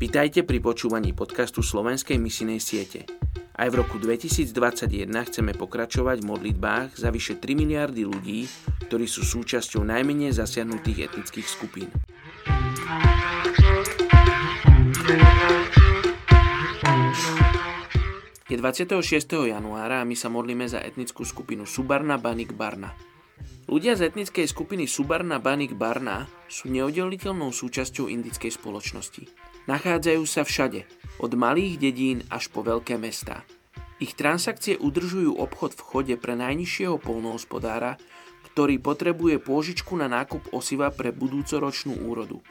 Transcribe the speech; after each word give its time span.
Vitajte 0.00 0.48
pri 0.48 0.64
počúvaní 0.64 1.12
podcastu 1.12 1.60
Slovenskej 1.60 2.16
misinej 2.16 2.56
siete. 2.56 3.04
Aj 3.52 3.68
v 3.68 3.84
roku 3.84 4.00
2021 4.00 4.48
chceme 5.28 5.52
pokračovať 5.52 6.24
v 6.24 6.28
modlitbách 6.32 6.96
za 6.96 7.12
vyše 7.12 7.36
3 7.36 7.52
miliardy 7.52 8.08
ľudí, 8.08 8.48
ktorí 8.88 9.04
sú 9.04 9.28
súčasťou 9.28 9.84
najmenej 9.84 10.32
zasiahnutých 10.32 11.12
etnických 11.12 11.44
skupín. 11.44 11.92
Je 18.48 18.56
26. 18.56 19.04
januára 19.52 20.00
a 20.00 20.08
my 20.08 20.16
sa 20.16 20.32
modlíme 20.32 20.64
za 20.64 20.80
etnickú 20.80 21.28
skupinu 21.28 21.68
Subarna 21.68 22.16
Banik 22.16 22.56
Barna. 22.56 22.96
Ľudia 23.70 23.94
z 23.94 24.10
etnickej 24.10 24.50
skupiny 24.50 24.90
Subarna 24.90 25.38
Banik 25.38 25.78
Barna 25.78 26.26
sú 26.50 26.66
neoddeliteľnou 26.74 27.54
súčasťou 27.54 28.10
indickej 28.10 28.50
spoločnosti. 28.50 29.30
Nachádzajú 29.70 30.22
sa 30.26 30.42
všade, 30.42 30.90
od 31.22 31.30
malých 31.38 31.78
dedín 31.78 32.26
až 32.34 32.50
po 32.50 32.66
veľké 32.66 32.98
mestá. 32.98 33.46
Ich 34.02 34.18
transakcie 34.18 34.74
udržujú 34.74 35.38
obchod 35.38 35.78
v 35.78 35.86
chode 35.86 36.14
pre 36.18 36.34
najnižšieho 36.34 36.98
polnohospodára, 36.98 37.94
ktorý 38.50 38.82
potrebuje 38.82 39.38
pôžičku 39.38 39.94
na 39.94 40.10
nákup 40.10 40.50
osiva 40.50 40.90
pre 40.90 41.14
budúcoročnú 41.14 42.10
úrodu. 42.10 42.42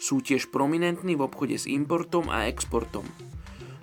Sú 0.00 0.24
tiež 0.24 0.48
prominentní 0.48 1.20
v 1.20 1.28
obchode 1.28 1.60
s 1.60 1.68
importom 1.68 2.32
a 2.32 2.48
exportom. 2.48 3.04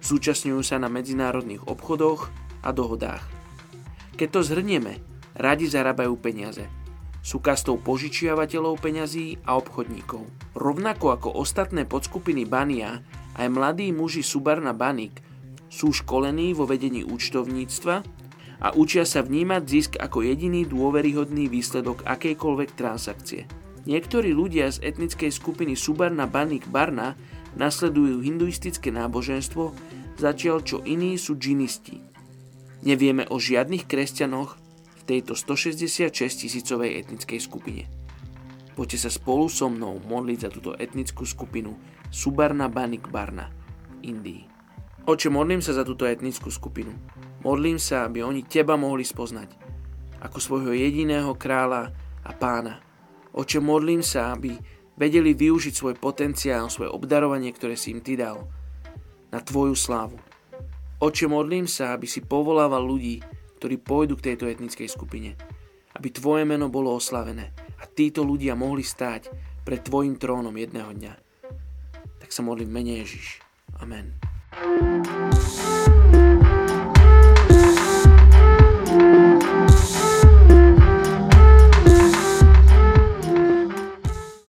Zúčastňujú 0.02 0.66
sa 0.66 0.82
na 0.82 0.90
medzinárodných 0.90 1.70
obchodoch 1.70 2.34
a 2.66 2.74
dohodách. 2.74 3.22
Keď 4.18 4.28
to 4.34 4.42
zhrnieme, 4.42 4.98
radi 5.38 5.70
zarábajú 5.70 6.18
peniaze– 6.18 6.66
sú 7.20 7.44
kastou 7.44 7.76
požičiavateľov 7.80 8.80
peňazí 8.80 9.44
a 9.44 9.60
obchodníkov. 9.60 10.24
Rovnako 10.56 11.06
ako 11.16 11.30
ostatné 11.36 11.84
podskupiny 11.84 12.48
Bania, 12.48 13.04
aj 13.40 13.48
mladí 13.52 13.92
muži 13.92 14.24
Subarna 14.24 14.76
Banik 14.76 15.24
sú 15.70 15.94
školení 15.94 16.58
vo 16.58 16.66
vedení 16.66 17.06
účtovníctva 17.06 17.96
a 18.60 18.68
učia 18.76 19.06
sa 19.08 19.24
vnímať 19.24 19.64
zisk 19.64 19.92
ako 20.02 20.26
jediný 20.26 20.66
dôveryhodný 20.66 21.48
výsledok 21.48 22.04
akejkoľvek 22.04 22.70
transakcie. 22.76 23.48
Niektorí 23.88 24.36
ľudia 24.36 24.68
z 24.76 24.84
etnickej 24.84 25.32
skupiny 25.32 25.74
Subarna 25.80 26.28
Banik 26.28 26.68
Barna 26.68 27.16
nasledujú 27.56 28.20
hinduistické 28.20 28.92
náboženstvo, 28.92 29.72
zatiaľ 30.20 30.62
čo 30.68 30.84
iní 30.84 31.16
sú 31.16 31.40
džinisti. 31.40 32.04
Nevieme 32.84 33.24
o 33.32 33.40
žiadnych 33.40 33.88
kresťanoch, 33.88 34.60
tejto 35.10 35.34
166 35.34 36.14
tisícovej 36.46 37.02
etnickej 37.02 37.42
skupine. 37.42 37.90
Poďte 38.78 39.10
sa 39.10 39.12
spolu 39.12 39.50
so 39.50 39.66
mnou 39.66 39.98
modliť 40.06 40.40
za 40.46 40.50
túto 40.54 40.72
etnickú 40.78 41.26
skupinu 41.26 41.74
Subarna 42.14 42.70
Banik 42.70 43.10
Barna 43.10 43.50
v 43.90 44.14
Indii. 44.14 44.44
Oče, 45.10 45.34
modlím 45.34 45.66
sa 45.66 45.74
za 45.74 45.82
túto 45.82 46.06
etnickú 46.06 46.54
skupinu. 46.54 46.94
Modlím 47.42 47.82
sa, 47.82 48.06
aby 48.06 48.22
oni 48.22 48.46
teba 48.46 48.78
mohli 48.78 49.02
spoznať 49.02 49.50
ako 50.22 50.38
svojho 50.38 50.78
jediného 50.78 51.34
kráľa 51.34 51.90
a 52.22 52.32
pána. 52.38 52.78
Oče, 53.34 53.58
modlím 53.58 54.06
sa, 54.06 54.38
aby 54.38 54.54
vedeli 54.94 55.34
využiť 55.34 55.74
svoj 55.74 55.96
potenciál, 55.98 56.70
svoje 56.70 56.94
obdarovanie, 56.94 57.50
ktoré 57.50 57.74
si 57.74 57.96
im 57.96 58.06
ty 58.06 58.14
dal, 58.14 58.46
na 59.34 59.42
tvoju 59.42 59.74
slávu. 59.74 60.22
Oče, 61.02 61.26
modlím 61.26 61.66
sa, 61.66 61.98
aby 61.98 62.06
si 62.06 62.22
povolával 62.22 62.84
ľudí, 62.84 63.24
ktorí 63.60 63.76
pôjdu 63.84 64.16
k 64.16 64.32
tejto 64.32 64.48
etnickej 64.48 64.88
skupine. 64.88 65.36
Aby 65.92 66.16
tvoje 66.16 66.48
meno 66.48 66.72
bolo 66.72 66.96
oslavené 66.96 67.52
a 67.76 67.84
títo 67.84 68.24
ľudia 68.24 68.56
mohli 68.56 68.88
stáť 68.88 69.28
pred 69.68 69.84
tvojim 69.84 70.16
trónom 70.16 70.56
jedného 70.56 70.96
dňa. 70.96 71.14
Tak 72.24 72.30
sa 72.32 72.40
modlím 72.40 72.72
mene 72.72 73.04
Ježiš. 73.04 73.44
Amen. 73.84 74.16